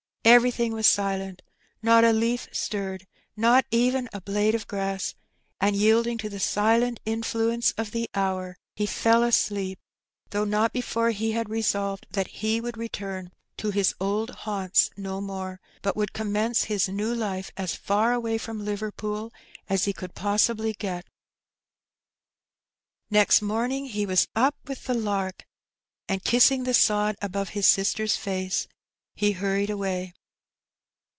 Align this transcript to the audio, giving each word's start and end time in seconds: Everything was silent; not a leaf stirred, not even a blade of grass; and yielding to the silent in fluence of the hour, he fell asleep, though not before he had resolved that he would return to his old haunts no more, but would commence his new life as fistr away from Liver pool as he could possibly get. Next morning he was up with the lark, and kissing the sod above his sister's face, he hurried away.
Everything 0.23 0.71
was 0.73 0.85
silent; 0.85 1.41
not 1.81 2.03
a 2.03 2.13
leaf 2.13 2.47
stirred, 2.51 3.07
not 3.35 3.65
even 3.71 4.07
a 4.13 4.21
blade 4.21 4.53
of 4.53 4.67
grass; 4.67 5.15
and 5.59 5.75
yielding 5.75 6.15
to 6.19 6.29
the 6.29 6.39
silent 6.39 6.99
in 7.07 7.23
fluence 7.23 7.73
of 7.75 7.89
the 7.89 8.07
hour, 8.13 8.55
he 8.75 8.85
fell 8.85 9.23
asleep, 9.23 9.79
though 10.29 10.45
not 10.45 10.73
before 10.73 11.09
he 11.09 11.31
had 11.31 11.49
resolved 11.49 12.05
that 12.11 12.27
he 12.27 12.61
would 12.61 12.77
return 12.77 13.31
to 13.57 13.71
his 13.71 13.95
old 13.99 14.29
haunts 14.29 14.91
no 14.95 15.21
more, 15.21 15.59
but 15.81 15.95
would 15.97 16.13
commence 16.13 16.65
his 16.65 16.87
new 16.87 17.11
life 17.15 17.51
as 17.57 17.75
fistr 17.75 18.13
away 18.13 18.37
from 18.37 18.63
Liver 18.63 18.91
pool 18.91 19.33
as 19.67 19.85
he 19.85 19.91
could 19.91 20.13
possibly 20.13 20.73
get. 20.73 21.03
Next 23.09 23.41
morning 23.41 23.85
he 23.87 24.05
was 24.05 24.27
up 24.35 24.55
with 24.67 24.83
the 24.85 24.93
lark, 24.93 25.47
and 26.07 26.23
kissing 26.23 26.63
the 26.63 26.75
sod 26.75 27.15
above 27.23 27.49
his 27.49 27.65
sister's 27.65 28.15
face, 28.17 28.67
he 29.13 29.33
hurried 29.33 29.69
away. 29.69 30.13